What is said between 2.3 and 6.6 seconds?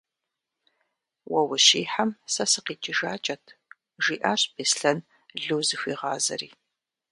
сэ сыкъикӏыжакӏэт,- жиӏащ Беслъэн Лу зыхуигъазэри.